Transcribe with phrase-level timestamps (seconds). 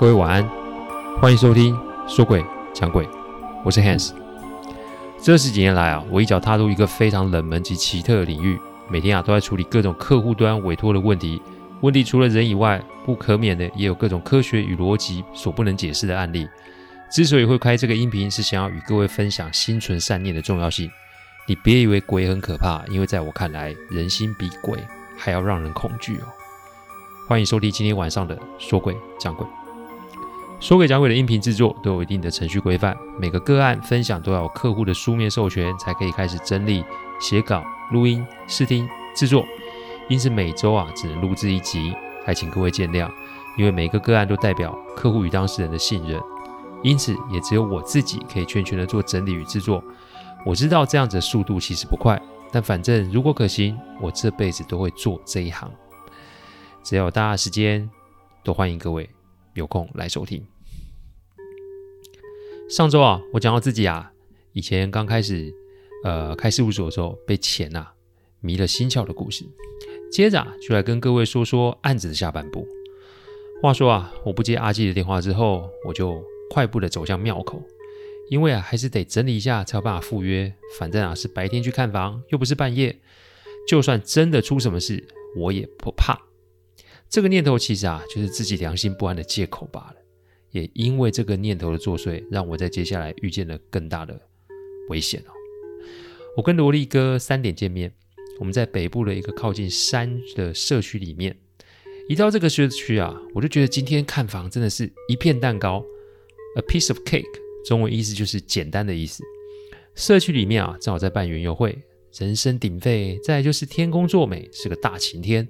[0.00, 0.50] 各位晚安，
[1.20, 3.06] 欢迎收听说鬼讲鬼，
[3.62, 4.12] 我是 Hans。
[5.20, 8.58] 这十几年来啊，我一脚踏入一个非常冷门及奇特的领域，
[8.88, 11.42] 每天啊都在处理各种客户端委托的问题。
[11.82, 16.48] 问题除了人以外，不可免的也有各种科学与逻辑所不能解释的案例。
[17.12, 20.90] 之所以会开这个音频，是想要与各位分享心存善念的重要性。
[21.46, 24.78] 你别以为鬼很可怕，因为在我看来，人心比鬼
[25.18, 26.24] 还要让人恐惧哦。
[27.28, 29.46] 欢迎收听今天晚上的说鬼讲鬼。
[30.60, 36.84] 说给讲鬼的音频制作都有一定的程序规范，每个个案分享都要有客户的书面授权才可以开始整理、
[37.18, 39.42] 写稿、录音、试听、制作，
[40.08, 41.94] 因此每周啊只能录制一集，
[42.26, 43.10] 还请各位见谅。
[43.56, 46.20] 因为每个个案都代表客户与当事人的信任，
[46.82, 49.82] 因此也只有我自己可以全权的做整理与制作。
[50.44, 52.20] 我知道这样子的速度其实不快，
[52.52, 55.70] 但反正如果可行，我这辈子都会做这一行。
[56.82, 57.90] 只要有大家时间，
[58.44, 59.08] 都欢迎各位
[59.54, 60.46] 有空来收听。
[62.70, 64.12] 上周啊，我讲到自己啊，
[64.52, 65.52] 以前刚开始
[66.04, 67.92] 呃开事务所的时候，被钱啊
[68.38, 69.44] 迷了心窍的故事。
[70.12, 72.64] 接着啊，就来跟各位说说案子的下半部。
[73.60, 77.60] 话说啊，我不接阿纪的电话之后，我就快步的走向庙口，
[78.30, 80.54] 因为啊，还是得整理一下才有办法赴约。
[80.78, 82.96] 反正啊，是白天去看房，又不是半夜，
[83.66, 85.04] 就算真的出什么事，
[85.36, 86.16] 我也不怕。
[87.08, 89.96] 这个念头其实啊，就是自己良心不安的借口罢了。
[90.50, 94.20] 也因为这个念头的作祟，让我在接下来遇见了更大的
[94.88, 95.32] 危险哦。
[96.36, 97.92] 我跟萝莉哥三点见面，
[98.38, 101.36] 我们在北部的一个靠近山的社区里面。
[102.08, 105.84] 一到这个社区啊，我就觉得今天看房真的是一片蛋糕
[106.56, 107.24] ，a piece of cake，
[107.64, 109.22] 中文意思就是简单的意思。
[109.94, 111.78] 社区里面啊，正好在办园游会，
[112.18, 115.46] 人声鼎沸，再来就是天公作美，是个大晴天。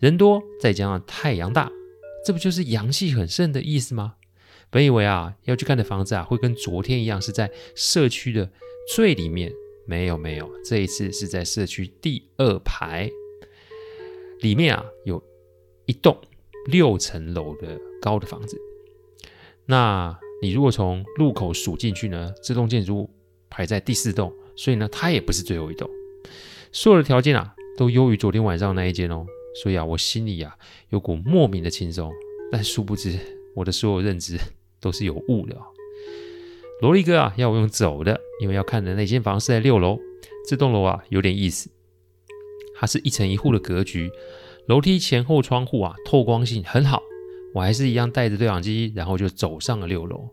[0.00, 1.70] 人多，再加上太阳大，
[2.24, 4.15] 这不就是阳气很盛的意思吗？
[4.70, 8.50] 本以为啊，要去看的房子啊，会跟昨天一样是在社区的
[8.94, 9.52] 最里面，
[9.86, 13.10] 没有没有，这一次是在社区第二排，
[14.40, 15.22] 里面啊有
[15.86, 16.16] 一栋
[16.66, 18.60] 六层楼的高的房子。
[19.64, 23.10] 那你如果从入口数进去呢，这栋建筑物
[23.48, 25.88] 排在第四栋，所以呢，它也不是最后一栋。
[26.72, 29.24] 所有的条件啊，都优于昨天晚上那一间哦。
[29.62, 30.54] 所以啊，我心里啊
[30.90, 32.12] 有股莫名的轻松，
[32.52, 33.18] 但殊不知
[33.54, 34.38] 我的所有认知
[34.80, 35.62] 都是有误的哦。
[36.82, 39.98] 萝莉哥啊要我用走的，因为要看的那间房是在六楼。
[40.48, 41.70] 这栋楼啊有点意思，
[42.78, 44.10] 它是一层一户的格局，
[44.68, 47.02] 楼梯前后窗户啊透光性很好。
[47.54, 50.28] 我还是一样带着对讲机，然后就走上了六楼。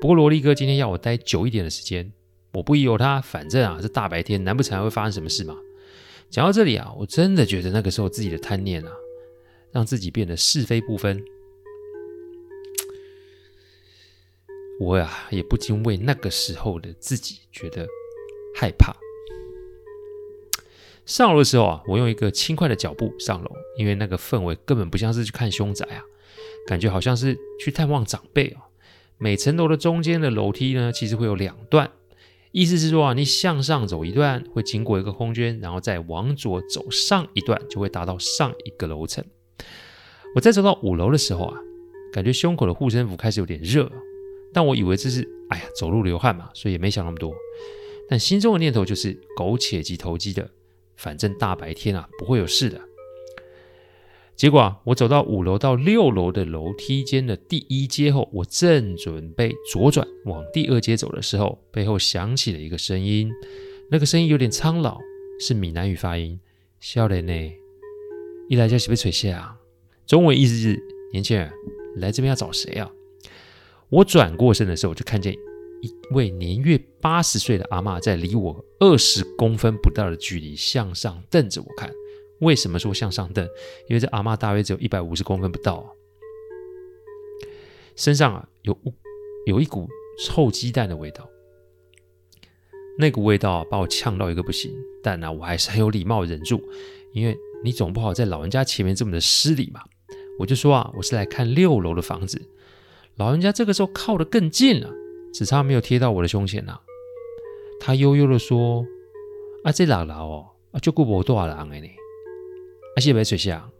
[0.00, 2.12] 不过萝莉哥今天要我待久一点的时间，
[2.52, 5.56] 我不疑有他，反正啊是大白天，难不成还会发生什么事吗？
[6.30, 8.92] 讲到这里啊，我真的觉得那个时候自己的贪念啊，
[9.72, 11.20] 让自己变得是非不分。
[14.80, 17.86] 我呀，也不禁为那个时候的自己觉得
[18.56, 18.96] 害怕。
[21.04, 26.02] 上楼的时候啊，我用一个轻快的脚步上楼，因为那个氛围根本不像是去看凶宅啊，
[26.66, 28.62] 感觉好像是去探望长辈啊。
[29.18, 31.92] 每层楼的中间的楼梯呢，其实会有两段。
[32.52, 39.22] 意思是说啊，你向上走一段会经过一个空间，然后再往左走上一段就会达到上一个楼层。
[40.34, 41.58] 我在走到五楼的时候啊，
[42.14, 43.92] 感觉胸口的护身符开始有点热，
[44.52, 47.34] 但我以为这是哎呀走路流汗嘛，所以也没想那么多。
[48.08, 50.50] 但心中的念头就是苟且及投机的，
[50.96, 52.80] 反正大白天啊不会有事的。
[54.34, 63.30] 结果啊，我走到五楼到六楼的楼梯间的第一阶后，我正准备左转往第二阶走的时候，背后响起了一个声音。
[63.90, 64.98] 那个声音有点苍老，
[65.38, 66.40] 是闽南语发音。
[66.80, 67.52] 少年呢，
[68.48, 69.56] 一来就是被垂下啊。
[70.06, 71.52] 中文意思是年轻人
[71.96, 72.90] 来这边要找谁啊？
[73.90, 75.34] 我转过身的时候，就看见
[75.82, 81.92] 一位年约八十岁的阿嬷在离我二十公分不到的距离向上瞪着我看。
[82.40, 83.44] 为什么说向上瞪？
[83.88, 85.94] 因为这阿嬷大约只有一百五十公分不到，
[87.96, 88.78] 身上啊有
[89.46, 89.88] 有一股
[90.24, 91.28] 臭鸡蛋的味道，
[92.96, 94.72] 那股味道把我呛到一个不行。
[95.02, 96.62] 但呢，我还是很有礼貌忍住，
[97.12, 99.82] 因为你总不好在老人家前面这么的失礼嘛。
[100.38, 102.40] 我就说啊，我是来看六楼的房子。
[103.20, 104.90] 老人家这个时候靠得更近了，
[105.34, 106.80] 只差没有贴到我的胸前呐。
[107.78, 108.82] 他悠悠地说
[109.62, 111.86] ：“啊，这老楼哦，啊就顾不多少人哎呢。”
[112.96, 113.70] 阿西北水下，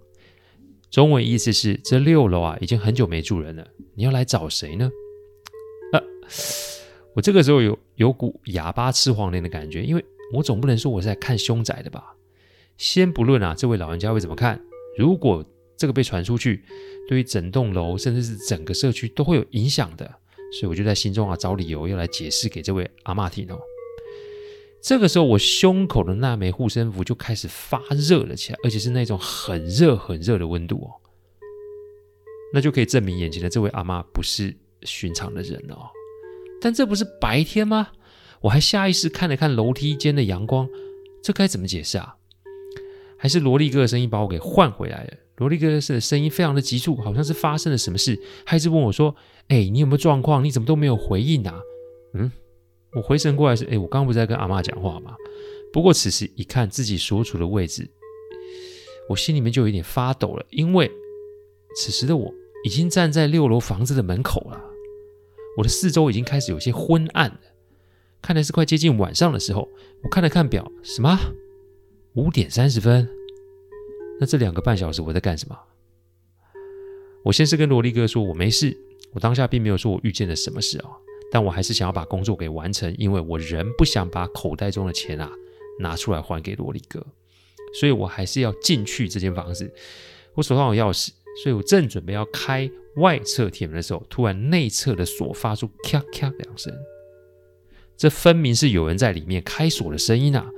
[0.90, 4.90] 中文意思是这六楼啊已经很久没住人了，你要来找谁呢？
[5.92, 5.96] 啊，
[7.14, 10.04] 我这个时候有有股哑巴吃黄连的感觉，因为
[10.34, 12.14] 我总不能说我是来看凶宅的吧？
[12.76, 14.60] 先不论啊，这位老人家会怎么看？
[14.98, 15.42] 如果
[15.80, 16.62] 这个被传出去，
[17.08, 20.04] 对于整栋楼甚至是整个社区都会有影响的。
[20.52, 23.58] 所以我就在心中啊找理由要来解释给这位阿嬷听哦。
[24.82, 30.92] 这个时候，我胸口的那枚护身符就开始发热了起来，而且是那种很热很热的温度哦。
[32.52, 35.88] 那就可以证明眼前的这位阿嬷不是寻常的人哦。
[36.60, 37.88] 但这不是白天吗？
[38.42, 40.68] 我还下意识看了看楼梯间的阳光，
[41.22, 42.16] 这该怎么解释啊？
[43.20, 45.12] 还是萝莉哥的声音把我给唤回来了？
[45.36, 49.14] 萝莉哥的声音非常的急促，好像是发生了什么事，还是问我说
[49.48, 50.42] ：“哎，你有没有状况？
[50.42, 51.60] 你怎么都没有回应啊？”
[52.14, 52.32] 嗯。
[52.92, 55.14] 我回神过来是，哎，我刚刚不是在跟阿妈讲话吗？
[55.72, 57.88] 不过此时一看自己所处的位置，
[59.08, 60.90] 我心里面就有点发抖了，因为
[61.76, 62.34] 此时的我
[62.64, 64.60] 已经站在六楼房子的门口了，
[65.56, 67.40] 我的四周已经开始有些昏暗了，
[68.20, 69.68] 看来是快接近晚上的时候。
[70.02, 71.16] 我看了看表，什么？
[72.14, 73.08] 五点三十分？
[74.18, 75.56] 那这两个半小时我在干什么？
[77.22, 78.76] 我先是跟萝莉哥说我没事，
[79.12, 80.90] 我当下并没有说我遇见了什么事啊。
[81.30, 85.30] 但我还是想要把工作给完成，因为我仍不想把口袋中的钱啊
[85.78, 87.06] 拿出来还给萝莉哥，
[87.78, 89.72] 所以我还是要进去这间房子。
[90.34, 91.10] 我手上有钥匙，
[91.44, 96.76] 所以我正准备要开外侧铁门的时候，突然内侧的锁发出咔咔两声，
[97.96, 100.50] 这分明是有人在里面开锁的声音啊！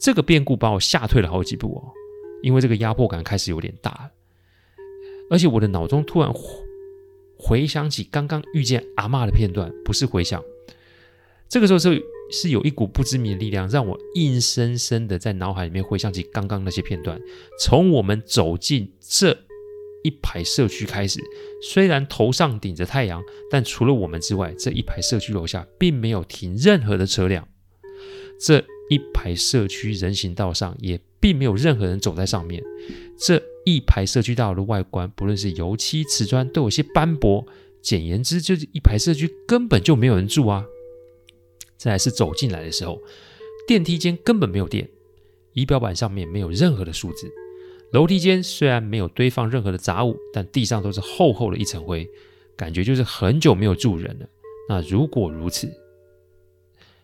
[0.00, 1.92] 这个变故把我吓退了好几步哦，
[2.42, 4.10] 因为这个压迫感开始有点大，
[5.30, 6.32] 而且我的脑中突然。
[7.42, 10.44] 回想起刚刚遇见阿嬷的片段，不是回想，
[11.48, 11.98] 这个时候是
[12.30, 17.18] 是有一股不知名的力量，让我硬生生的在脑海里面回想起刚刚那些片段。
[17.58, 19.30] 从我们走进这
[20.04, 21.18] 一排社区开始，
[21.62, 27.48] 虽然头上顶着太阳，但除了我们之外，这一排社区楼下并没有停任何的车辆。
[28.38, 32.62] 这一排社区人行道上也并没有任何人走在上面。
[33.18, 37.46] 这一排社区大楼的外观，不论是油漆、瓷砖，都有些斑驳。
[37.80, 40.66] 简言之，就是一排社区根本就没有人住啊。
[41.78, 43.00] 再来是走进来的时候，
[43.66, 44.86] 电梯间根本没有电，
[45.54, 47.30] 仪表板上面没有任何的数字。
[47.92, 52.06] 楼梯间虽然没有堆放任何的杂物，但地上都是厚厚的一层灰，
[52.56, 54.28] 感觉就是很久没有住人了。
[54.68, 55.66] 那如果如此，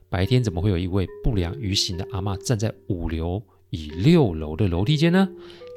[0.09, 5.29] 白天怎么会有一位不良于行的阿嬷站在五楼以六楼的楼梯间呢？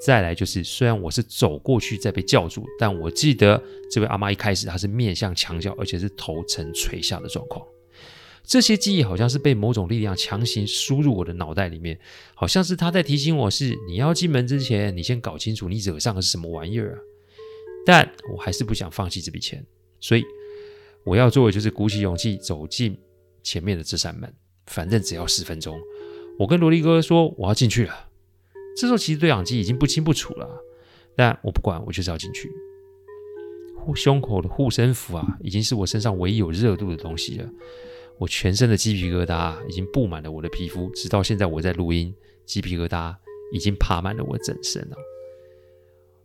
[0.05, 3.61] 再来就是，虽然我是走过去再被叫住，但我记得
[3.91, 7.65] 这位阿妈一开始她是面向墙角，而且是头呈垂下的状况。
[8.45, 11.99] 这些记忆好像是被某种力量强行输入我的脑袋里面，
[12.33, 16.99] 好像是她在提醒我是你要进门之前，你先搞清楚你惹上的是什么玩意儿啊。
[17.85, 19.65] 但我还是不想放弃这笔钱，
[19.99, 20.23] 所以
[21.03, 22.97] 我要做的就是鼓起勇气走进
[23.49, 24.31] 前面的这扇门，
[24.67, 25.75] 反正只要十分钟。
[26.37, 28.09] 我跟萝莉哥说我要进去了。
[28.77, 30.47] 这时候其实对讲机已经不清不楚了，
[31.15, 32.47] 但我不管，我就是要进去。
[33.75, 37.49] 护胸口的护身符啊，已经是我身上唯一有热度的东西了。
[38.19, 42.13] 我全身的鸡皮疙瘩已经布满了我的皮肤，直到现在我在录音，
[42.45, 43.15] 鸡皮疙瘩
[43.51, 44.95] 已经爬满了我整身了。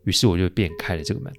[0.05, 1.33] 于是我就便开了这个门。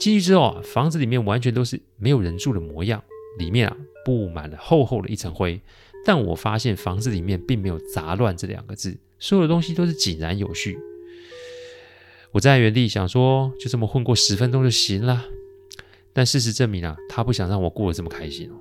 [0.00, 3.04] 进去之后啊，房子里面完全都是没有人住的模样，
[3.38, 5.60] 里面啊布满了厚厚的一层灰。
[6.04, 8.96] 但我发现房子里面并没有杂乱这两个字。
[9.18, 10.76] 所有的东西都是井然有序。
[12.32, 15.26] 我在原地想说，就这么混过十分钟就行了。
[16.12, 18.54] 但事实证明啊，他不想让我过得这么开心哦。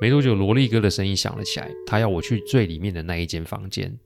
[0.00, 3.98] 没多久，萝莉哥的声音响了起来，他要我去最里面的那一间房间，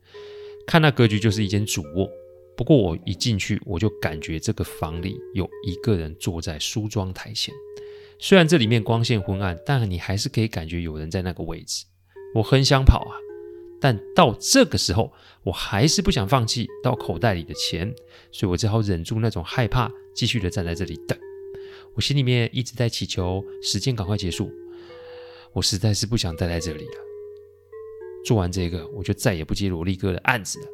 [0.65, 2.09] 看那格局就是一间主卧。
[2.55, 7.53] 不过我一进去，我就感觉这个房里有一个人坐在梳妆台前。
[8.25, 11.83] 虽然这里面光线昏暗，但你还是可以感觉有人在那个位置。
[12.33, 13.19] 我很想跑啊。
[13.81, 15.11] 但到这个时候，
[15.43, 17.93] 我还是不想放弃到口袋里的钱，
[18.31, 21.19] 所以我只好忍住那种害怕，继续的站在这里等。
[21.95, 24.49] 我心里面一直在祈求时间赶快结束，
[25.51, 26.95] 我实在是不想待在这里了。
[28.25, 30.67] 做完这个，我就再也不接萝莉哥的案子了。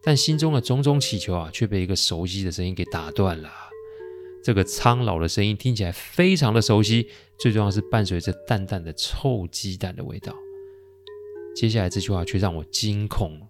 [0.00, 3.50] 但心中的种种祈求啊，却被一个熟悉的声音给打断了。
[4.46, 10.32] 这个苍老的声音听起来非常的熟悉，最重要是伴随着淡淡的臭鸡蛋的味道。
[11.56, 13.40] 接下来这句话却让我惊恐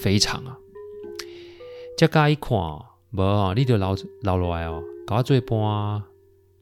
[0.00, 0.56] 非常啊！
[1.98, 2.54] 这嘎一看，
[3.10, 6.04] 无啊，你就老老来哦，搞最半，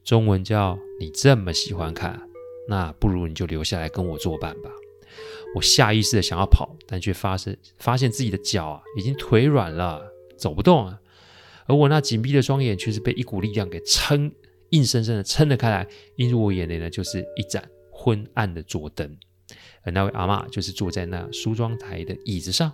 [0.03, 2.19] 中文叫你这么喜欢看，
[2.67, 4.71] 那不如你就留下来跟我作伴吧。
[5.55, 10.01] 我下意识的想要跑，但却发现发现自己的脚啊已经腿软了，
[10.35, 10.99] 走不动了。
[11.67, 14.31] 而我那紧闭的双眼却是被一股力量给撑，
[14.69, 15.87] 硬生生的撑了开来。
[16.17, 19.17] 映入我眼帘的就是一盏昏暗的桌灯。
[19.83, 22.71] 而那位阿嬷就是坐在那梳妆台的椅子上，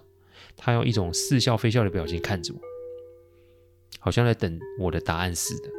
[0.55, 2.59] 她用一种似笑非笑的表情看着我。
[3.99, 5.69] 好像在等我的答案似的。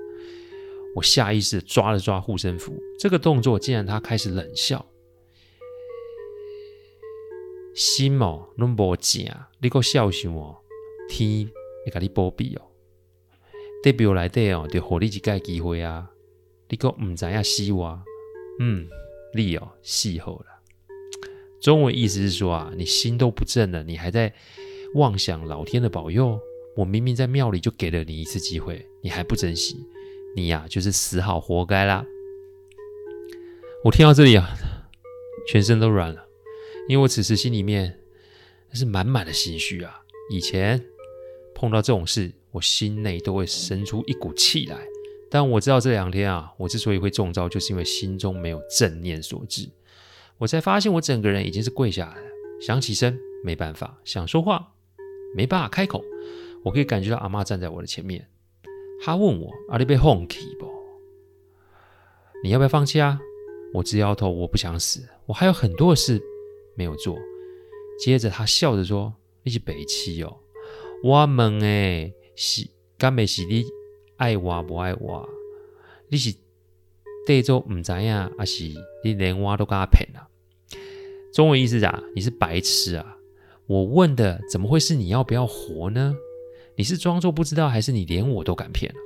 [0.94, 4.86] 我下意识抓了抓护身符，这个动作竟然她开始冷笑。
[7.74, 9.26] 心哦，拢无正，
[9.60, 10.58] 你个笑想哦，
[11.08, 11.50] 天
[11.84, 12.71] 会给你保庇哦。
[13.82, 16.08] 代表来底哦，就给你一个机会啊！
[16.68, 18.00] 你个唔知影死我，
[18.60, 18.88] 嗯，
[19.34, 20.46] 你哦死好了。
[21.60, 24.32] 中文意思是说啊，你心都不正了，你还在
[24.94, 26.38] 妄想老天的保佑？
[26.76, 29.76] 我明明在庙里就给了你一次机会，你还不珍惜，
[30.34, 32.04] 你呀、啊、就是死好活该啦！
[33.84, 34.48] 我听到这里啊，
[35.48, 36.26] 全身都软了。
[36.88, 38.00] 因为我此时心里面
[38.72, 40.00] 是满满的心虚啊！
[40.30, 40.82] 以前
[41.54, 44.78] 碰到这种事，我心内都会生出一股气来。
[45.28, 49.68] 但我知道这两天啊，我之所以会中招，就是因为心中没有正念所致。
[50.38, 52.22] 我才发现我整个人已经是跪下来了，
[52.60, 54.72] 想起身没办法，想说话
[55.34, 56.04] 没办法开口。
[56.64, 58.28] 我可以感觉到阿妈站在我的前面，
[59.02, 60.70] 她问我：“阿你被放弃不？
[62.44, 63.18] 你要不要放弃啊？”
[63.74, 66.20] 我直摇头，我不想死，我还有很多事。
[66.74, 67.18] 没有做，
[67.98, 69.12] 接着她笑着说
[69.44, 70.38] ：“你是北七哦，
[71.04, 73.64] 我问诶，是干没是你
[74.16, 75.28] 爱我不爱我？
[76.08, 76.34] 你是
[77.26, 78.64] 对做唔知呀，还是
[79.04, 80.28] 你连我都敢骗啊？”
[81.32, 83.16] 中文意思啊，你是白痴啊！
[83.66, 86.14] 我问的怎么会是你要不要活呢？
[86.76, 88.98] 你是装作不知道，还是你连我都敢骗啊？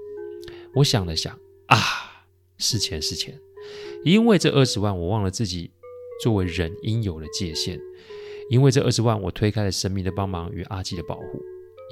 [0.74, 1.78] 我想了想啊，
[2.58, 3.40] 是钱是钱，
[4.04, 5.70] 因为这二十万，我忘了自己。
[6.22, 7.78] 作为人应有的界限，
[8.48, 11.38] 因为这二十万，我推开了神明的帮忙与阿基的保护；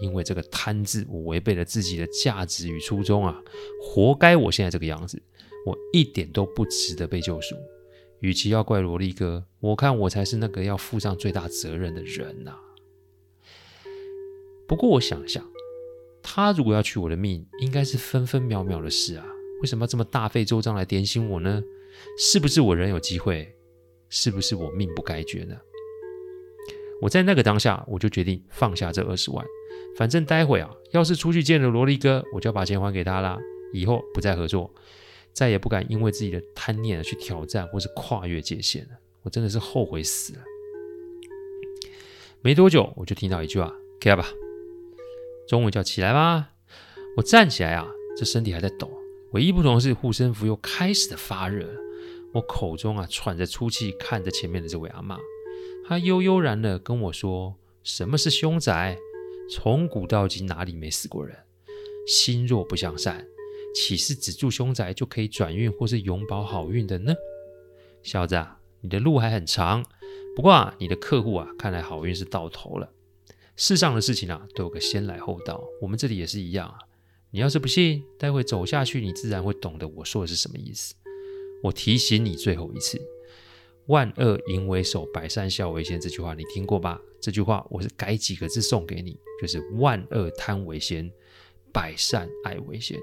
[0.02, 3.40] 因为这个贪字，我违背了自己的价值与初衷啊！
[3.80, 5.22] 活该我现在这个样子，
[5.66, 7.54] 我一点都不值得被救赎。
[8.20, 12.56] 与其要怪萝莉哥，我看我才是那个要负上最大责任的人呐、
[14.66, 15.46] 不过我想想，
[16.22, 19.26] 他如果要取我的命，应该是分分秒秒的事啊！
[19.60, 21.62] 为什么要这么大费周章来点醒我呢？
[22.18, 23.54] 是不是我仍有机会？
[24.08, 25.56] 是不是我命不该绝呢？
[27.04, 29.44] 我在那个当下，我就决定放下这二十万。
[29.94, 33.36] 反正待会啊，要是出去见了萝莉哥，我就要把钱还给他啦。
[33.74, 34.72] 以后不再合作，
[35.34, 38.92] 再也不敢因为自己的贪念去挑战或是跨越界限了。
[39.20, 40.40] 我真的是后悔死了。
[42.40, 43.70] 没多久，我就听到一句话
[44.00, 44.26] ：“起来吧。”
[45.46, 46.52] 中文叫“起来吧”。
[47.18, 48.90] 我站起来啊，这身体还在抖。
[49.32, 51.80] 唯一不同的是，护身符又开始的发热了。
[52.32, 55.18] 我口中啊喘着粗气，看着前面的这位阿妈，
[55.86, 58.96] 他悠悠然的跟我说：“什么是凶宅？
[59.50, 61.36] 从古到今哪里没死过人？
[62.06, 63.26] 心若不向善，
[63.74, 67.14] 岂是只住凶宅就可以转运或是永保好运的呢？
[68.02, 69.84] 小子啊，你的路还很长。
[70.34, 72.90] 不过啊，你的客户啊，看来好运是到头了。
[73.56, 76.78] 世上的事情啊，都有个先来后到，我们这里也是一样啊。
[77.30, 80.94] 你要是不信，待会走下去，你自然会懂得我说的是什么意思。”
[81.64, 82.98] 我提醒你最后一次
[83.86, 87.00] ，“万恶淫为首，百善孝为先”这句话你听过吧？
[87.20, 91.10] 这句话我是改几个字送给你，就是“万恶贪为先，
[91.72, 92.98] 百善爱为先”。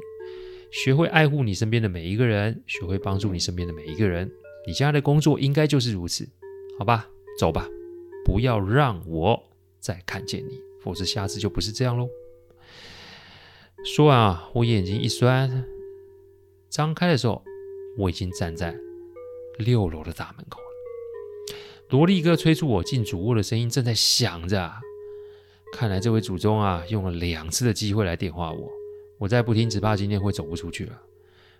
[0.72, 4.32] 学会爱护你身边的每一个人，学会帮助你身边的每一个人。
[4.66, 6.28] 你将来的工作应该就是如此，
[6.78, 7.10] 好吧？
[7.40, 7.68] 走吧，
[8.26, 9.42] 不要让我
[9.80, 12.10] 再看见你，否则下次就不是这样喽。
[13.84, 15.66] 说完啊，我眼睛一酸，
[16.70, 17.44] 张开的时候。
[17.98, 18.74] 我已经站在
[19.58, 20.62] 六楼的大门口。
[21.92, 24.80] 萝莉哥催促我进主卧的声音正在响着啊。
[25.74, 28.70] 看来这位祖宗啊，用了两次的机会来点化我。
[29.18, 31.02] 我再不听，只怕今天会走不出去了。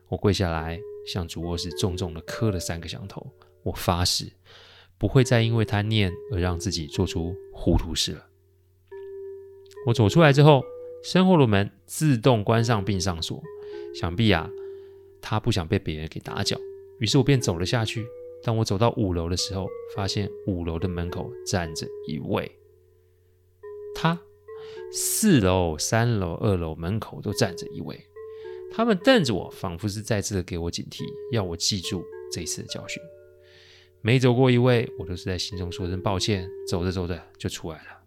[0.08, 3.30] 我跪下来，向主卧室重重的磕了三个响头。
[3.64, 4.32] 我发誓，
[4.98, 8.26] 不会再因为贪念而让自己做出糊涂事了。
[9.86, 10.64] 我走出来之后，
[11.04, 13.44] 身后的门自动关上并上锁。
[13.94, 14.50] 想必啊。
[15.22, 16.58] 他不想被别人给打搅，
[17.00, 18.06] 于是我便走了下去。
[18.44, 22.52] 当我走到五楼的时候，发现五楼的门口站着一位。
[23.94, 24.20] 他，
[24.92, 28.00] 四楼、三楼、二楼门口都站着一位。
[28.74, 33.02] 他们瞪着我，仿佛是再次的给我警惕，要我记住这次的教训。
[34.02, 36.50] 每走过一位，我都是在心中说声抱歉。
[36.68, 38.02] 走着走着就出来了。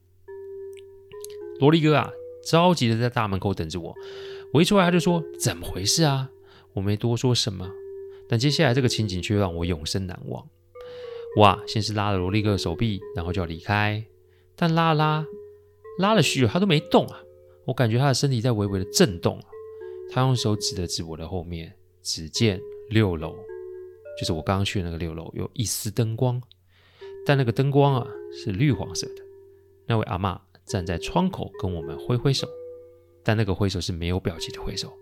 [1.61, 2.11] 萝莉哥啊，
[2.45, 3.95] 着急的在大门口等着我。
[4.53, 6.31] 我一出来，他就说：“怎么回事啊？”
[6.75, 7.71] 我没多说什么，
[8.35, 10.45] 但接下来这个情景却让我永生难忘。
[11.37, 11.63] 哇！
[11.69, 14.05] 先是拉了萝莉哥的手臂，然后就要离开，
[14.57, 15.25] 但拉拉，
[16.01, 17.23] 拉了许久，他都没动啊！
[17.65, 19.41] 我感觉他的身体在微微的震动。
[20.11, 21.73] 他用手指了指我的后面，
[22.03, 22.61] 只见
[22.91, 23.37] 六楼，
[24.19, 26.43] 就是我刚刚去的那个六楼，有一丝灯光，
[27.25, 29.23] 但那个灯光啊是绿黄色的。
[29.87, 30.37] 那位阿嬷
[30.67, 32.49] 站在窗口跟我们挥挥手。
[33.23, 34.93] 但那个挥手是没有表情的挥手，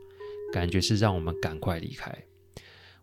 [0.52, 2.14] 感觉是让我们赶快离开。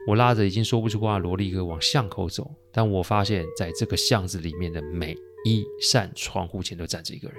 [0.08, 5.16] 我拉着已经说不出话的萝莉哥往巷口走，但我发现在这个巷子里面的每
[5.46, 7.38] 一扇窗户前都站着一个人，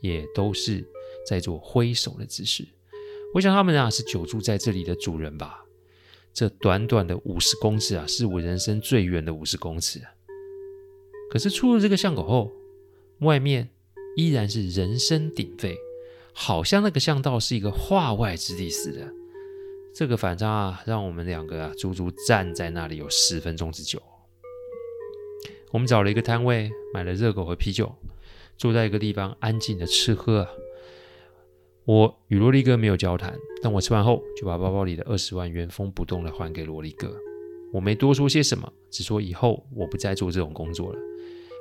[0.00, 0.86] 也都是
[1.26, 2.66] 在做挥手的姿势。
[3.34, 5.64] 我想他们啊是久住在这里的主人吧。
[6.32, 10.10] 这短短的五十公尺啊，是我人生最远的五十公尺啊。
[11.30, 12.52] 可是出了这个巷口后，
[13.20, 13.70] 外面
[14.16, 15.76] 依然是人声鼎沸，
[16.32, 19.12] 好像那个巷道是一个化外之地似的。
[19.94, 24.00] 这个反差啊，让我们两个啊足足站在那里有十分钟之久。
[25.70, 27.92] 我们找了一个摊位，买了热狗和啤酒，
[28.56, 30.48] 坐在一个地方安静的吃喝啊。
[31.84, 37.14] 我与萝莉哥没有交谈，但我吃完后就把包包里的二十万原封不动的还给萝莉哥。
[37.72, 40.98] 我没多说些什么，只说以后我不再做这种工作了。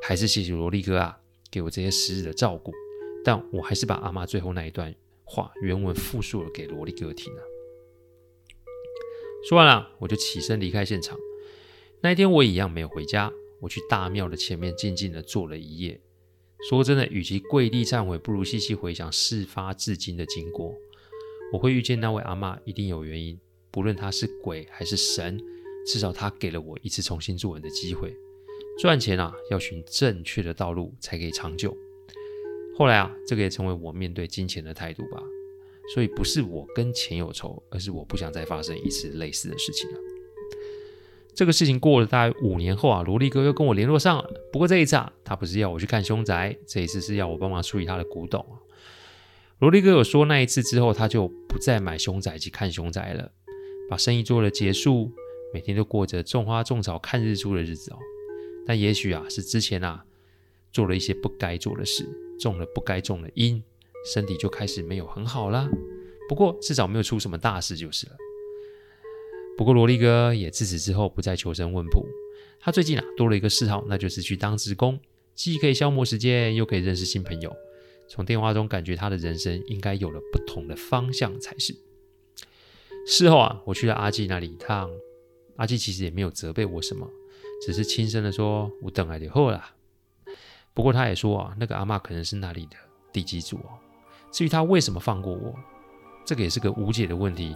[0.03, 1.17] 还是谢谢萝莉哥啊，
[1.49, 2.71] 给我这些时日的照顾。
[3.25, 4.93] 但我还是把阿妈最后那一段
[5.25, 7.41] 话原文复述了给萝莉哥听啊。
[9.47, 11.17] 说完了，我就起身离开现场。
[12.01, 16.01] 那一天我一样没有回家，我去大庙的前面静静的坐了一夜。
[16.67, 20.75] 说真的，与其跪地忏悔，不如细细回想事发至今的经过。
[21.53, 23.39] 我会遇见那位阿嬷，一定有原因。
[23.71, 25.39] 不论他是鬼还是神，
[25.85, 28.13] 至少他给了我一次重新做人的机会。
[28.77, 31.73] 赚钱啊，要寻正确的道路才可以长久。
[32.77, 35.23] 后来啊，这个也成为我面对金钱的态度吧。
[35.93, 39.97] 所以不是我跟钱有仇，而是我不想再发生一次类似的事情了。
[41.33, 44.29] 这个事情过了大概五年后啊，萝莉哥又跟我联络上了。
[44.51, 48.57] 不过这一次啊，他不是要我去看凶宅，这一次是要我帮忙处理他的古董啊。
[49.59, 53.31] 萝莉哥有说，那一次之后，他就不再买凶宅及看凶宅了，
[53.89, 55.11] 把生意做了结束，
[55.53, 57.97] 每天都过着种花种草看日出的日子哦。
[58.65, 60.03] 但也许啊，是之前啊
[60.71, 62.03] 做了一些不该做的事，
[62.39, 63.63] 种了不该种的因，
[64.05, 65.69] 身体就开始没有很好啦。
[66.29, 68.15] 不过至少没有出什么大事就是了。
[69.57, 72.05] 不过萝莉哥也自此之后不再求神问卜，
[72.59, 74.99] 他最近啊多了一个嗜好，那就是去当职工，
[75.33, 77.55] 既可以消磨时间，又可以认识新朋友。
[78.09, 81.75] 从电话中感觉他的人生应该有了不同的方向才是。
[83.05, 84.89] 事后啊，我去了阿纪那里一趟，
[85.55, 87.09] 阿纪其实也没有责备我什么，
[87.65, 89.73] 只是轻声的说：“我等来的后啦。”
[90.75, 92.77] 不过他也说啊，那个阿嬷可能是那里的
[93.11, 93.79] 地基主哦。
[94.31, 95.53] 至于他为什么放过我，
[96.25, 97.55] 这个也是个无解的问题。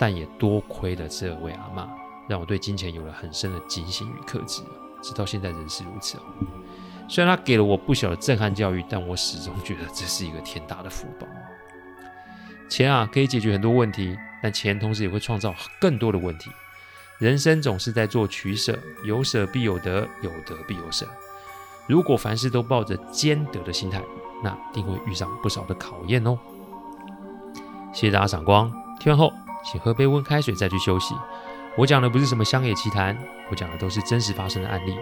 [0.00, 1.88] 但也多亏了这位阿嬷，
[2.28, 4.62] 让我对金钱有了很深的警醒与克制，
[5.02, 6.16] 直到现在仍是如此。
[7.08, 11.26] 虽然他给了我不小的震撼教育，但我始终觉得这是一个天大的福报。
[12.68, 16.48] 钱啊，可以解决很多问题，但钱同时也会创造更多的问题。
[17.18, 21.08] 人生总是在做取舍，有舍必有得，有得必有舍。
[21.88, 24.02] 如果凡事都抱着兼得的心态，
[24.44, 26.38] 那定会遇上不少的考验哦。
[27.92, 28.70] 谢谢大家赏光，
[29.00, 29.32] 听完后。
[29.64, 31.14] 请喝杯温开水再去休息。
[31.76, 33.18] 我讲的不是什么乡野奇谈，
[33.50, 34.96] 我讲的都是真实发生的案例。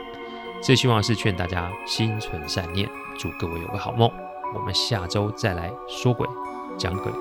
[0.62, 4.10] 最希望是劝大家心存善念，祝各位有个好梦。
[4.54, 6.26] 我们下周再来说鬼
[6.78, 7.12] 讲鬼，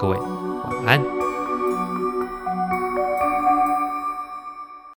[0.00, 1.21] 各位晚安。